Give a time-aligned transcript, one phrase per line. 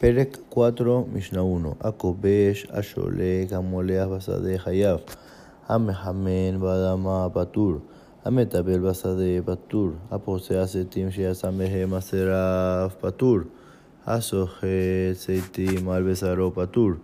[0.00, 1.76] Perek 4, Mishnah 1.
[1.78, 5.02] Akobesh, Asholek, Amoleas, Basade, Hayav.
[5.68, 7.82] Amehamen, Badama, Patur.
[8.24, 9.98] Ametabel, Basade, Patur.
[10.10, 13.46] Aposea, Setim, Sheasamehe, Maseraf, Patur.
[14.06, 16.98] Asojet, Seitim, Albesaro, Patur.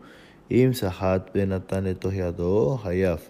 [0.48, 3.20] Im Sahat, Benatan, Etohiado, Hayav.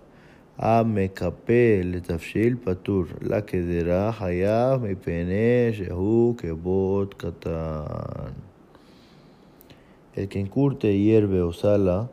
[0.61, 3.09] Amekape, Letafshil, Patur.
[3.21, 8.46] La Kedera, Hayav, Mipene, Shehu, Kebot, Katan.
[10.17, 12.09] El que incurte, hierve o sala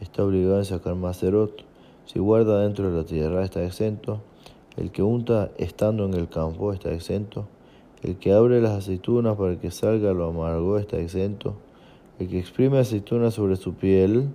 [0.00, 1.64] está obligado a sacar macerot.
[2.04, 4.20] Si guarda dentro de la tierra está exento.
[4.76, 7.46] El que unta estando en el campo está exento.
[8.02, 11.54] El que abre las aceitunas para que salga lo amargo está exento.
[12.18, 14.30] El que exprime aceitunas sobre su piel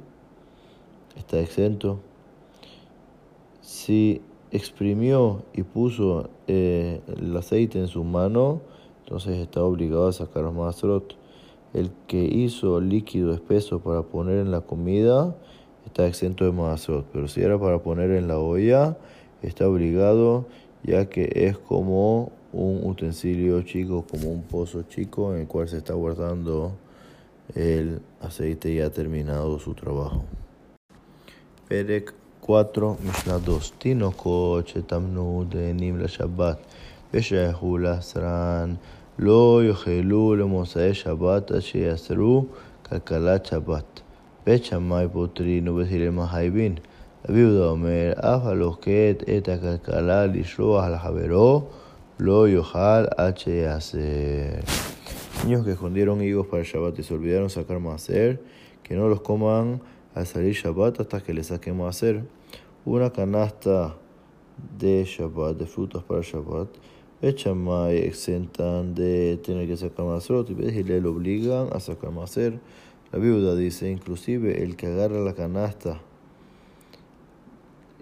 [1.18, 2.00] está exento.
[3.60, 8.62] Si exprimió y puso eh, el aceite en su mano,
[9.04, 11.25] entonces está obligado a sacar macerot.
[11.76, 15.36] El que hizo líquido espeso para poner en la comida
[15.86, 18.98] está exento de mazot, pero si era para poner en la olla,
[19.42, 20.46] está obligado,
[20.84, 25.80] ya que es como un utensilio chico, como un pozo chico en el cual se
[25.80, 26.72] está guardando
[27.54, 30.24] el aceite ya ha terminado su trabajo.
[31.68, 33.74] Perek 4, Mishnah 2.
[33.80, 36.58] Tinokot shetamnu denim la Shabbat,
[37.12, 38.80] veshehu lasran.
[39.19, 42.45] לא יאכלו למוצאי שבת עד שיאסרו
[42.89, 44.01] כלכלת שבת.
[44.47, 46.75] בית שמאי פוטרין ובית הלל מחייבין.
[47.29, 51.63] רבי יהודה אומר, אף הלוקט את הכלכלה לשלוח לחברו,
[52.21, 53.99] לא יאכל עד שיעשר.
[55.45, 58.43] Niños que escondieron higos para el Shabbat y se olvidaron sacar maaser,
[58.83, 59.81] que no los coman
[60.15, 62.25] al salir Shabbat hasta que les saquen maaser.
[62.85, 63.97] Una canasta
[64.79, 66.69] de Shabbat, de frutas para el Shabbat,
[67.26, 72.60] Echamay exentan de tener que sacar maserot y le obligan a sacar maser.
[73.12, 76.00] La viuda dice, inclusive el que agarra la canasta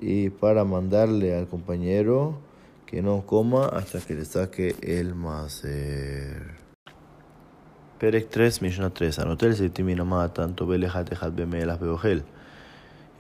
[0.01, 2.38] y para mandarle al compañero
[2.85, 6.57] que no coma hasta que le saque el maser.
[8.00, 9.19] Perek 3, Mishnah 3.
[9.19, 12.25] Anotel se timina tanto belejat ejat bemelas beogel.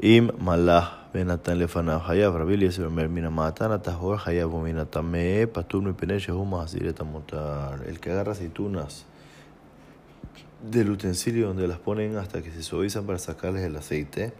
[0.02, 2.36] Im malah ונתן לפניו חייב.
[2.36, 7.70] רבי אליעזר אומר, מן המעתן הטהור חייב ומן הטמא פטור מפני שהוא מחזיר את המותר.
[7.86, 9.06] El que agarra aceitunas
[10.62, 14.32] del utensilio donde las ponen hasta que se suavizan para sacarles el aceite,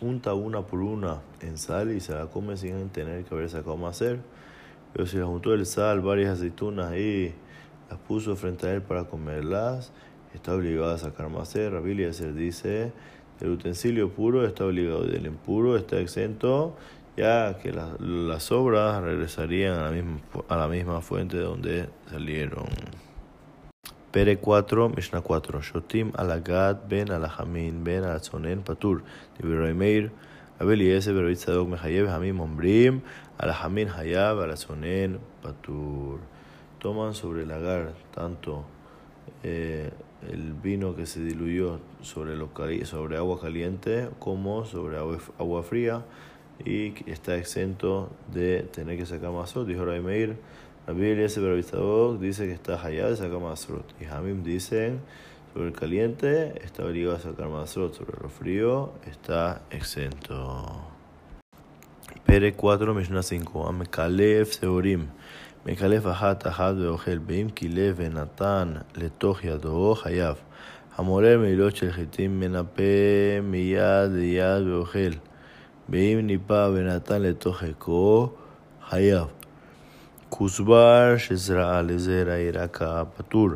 [0.00, 3.76] unta una por una en sal y se la come sin tener que haber sacado
[3.76, 4.20] más hacer.
[4.92, 7.34] Pero si la juntó el sal, varias aceitunas y
[7.90, 9.92] las puso frente a él para comerlas,
[10.34, 11.72] está obligado a sacar más hacer.
[11.72, 12.92] Rabbi Eliezer dice
[13.43, 16.77] el utensilio puro está obligado y el impuro está exento,
[17.17, 22.65] ya que las obras regresarían a la misma, a la misma fuente de donde salieron.
[24.11, 25.61] Pere 4, Mishnah 4.
[25.61, 29.03] Shotim alagat ben alahamin ben alatzonen patur.
[29.37, 30.11] Divrei Meir.
[30.59, 33.01] Abel Yese Berovit Sadok Mehayev Hamim Ombrim.
[33.39, 36.19] Alahamin Hayab alatzonen patur.
[36.79, 38.65] Toman sobre el agar tanto
[39.41, 39.89] eh,
[40.31, 42.49] el vino que se diluyó sobre, lo,
[42.83, 46.05] sobre agua caliente como sobre agua, fría
[46.65, 49.67] y está exento de tener que sacar masrot.
[49.67, 50.37] Dijo Raimeir,
[50.87, 53.85] Rabbi Eliezer dice que está allá de sacar masrot.
[54.01, 54.99] Y Hamim dicen
[55.53, 60.93] sobre el caliente está obligado a sacar masrot, sobre lo frío está exento.
[62.25, 65.07] Pere 4, Mishnah 5, Amekalef Seorim.
[65.65, 70.35] מקלף אחת אחת ואוכל, ואם קילף ונתן לתוך ידו, חייב.
[70.97, 72.83] המעורר מעילות של חיטים מנפה
[73.43, 75.09] מיד ליד ואוכל.
[75.89, 78.29] ואם ניפה ונתן לתוך חיקו,
[78.89, 79.27] חייב.
[80.29, 83.49] כוסבר שזרע לזרע ירקה פטור,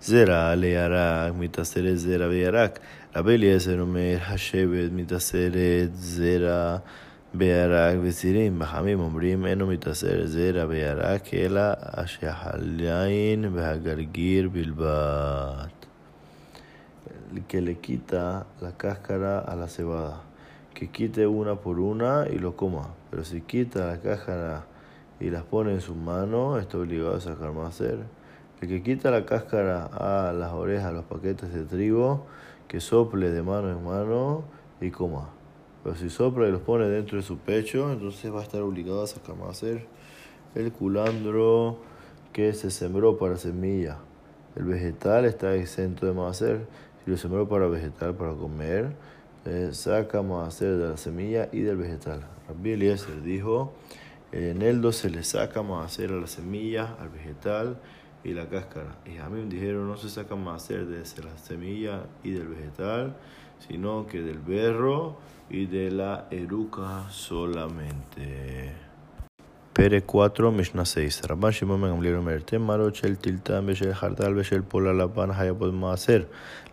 [0.00, 2.78] זרע לירק מתעשרת זרע וירק.
[3.16, 6.76] רבי אליעזר אומר, השבט מתעשרת זרע
[7.33, 15.79] בירק וצירים, בחמים אומרים אינו מתעשר זרע בירק אלא השחליין והגרגיר בלבד.
[17.47, 20.21] que le quita la cáscara a la cebada,
[20.73, 24.65] que quite una por una y lo coma, pero si quita la cáscara
[25.19, 27.99] y las pone en su mano, está obligado a sacar más ser.
[28.61, 32.25] El que quita la cáscara a las orejas, a los paquetes de trigo,
[32.67, 34.43] que sople de mano en mano
[34.81, 35.29] y coma.
[35.84, 39.02] Pero si sopla y los pone dentro de su pecho, entonces va a estar obligado
[39.02, 39.86] a sacar hacer
[40.54, 41.78] el culandro
[42.32, 43.98] que se sembró para semilla.
[44.56, 46.66] El vegetal está exento de hacer.
[47.04, 48.92] Si lo sembró para vegetal, para comer,
[49.44, 52.24] eh, saca hacer de la semilla y del vegetal.
[52.48, 53.74] Rabbi Eliezer dijo,
[54.32, 57.76] el eneldo se le saca hacer a la semilla, al vegetal
[58.24, 58.96] y la cáscara.
[59.04, 63.16] Y a mí me dijeron no se saca hacer desde la semilla y del vegetal,
[63.66, 65.16] sino que del berro
[65.50, 68.72] y de la eruca solamente.
[69.72, 71.22] Pere 4, Mishnah 6.
[71.22, 76.28] Rabban Shimon Ben Gamliel Omer, Temaro Shel Tiltan Beshel Hartal Beshel Pola Lapan Hayapod Maaser.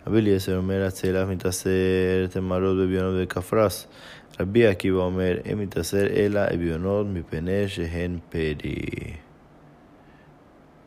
[0.06, 3.88] Rabbi Eliezer Omer Atzelas Mitaser Temarot Bebionot Bekafras.
[4.38, 9.18] Rabbi Akiva Omer Emitaser Ela Ebionot Mipene Shehen Peri.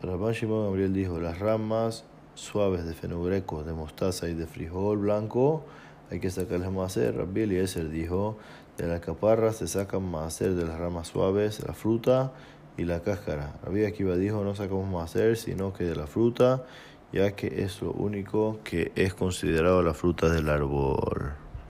[0.00, 2.04] Rabban Shimon Gamliel dijo, las ramas
[2.34, 5.64] suaves de fenugreco, de mostaza y de frijol blanco
[6.10, 7.16] hay que sacarles maaser.
[7.16, 8.36] Rabbi Eliezer dijo,
[8.76, 12.32] de la caparra se sacan maaser de las ramas suaves, la fruta
[12.76, 13.54] y la cáscara.
[13.62, 16.64] Rabbi Akiva dijo, no sacamos maaser, sino que de la fruta,
[17.12, 21.43] ya que es lo único que es considerado la fruta del árbol.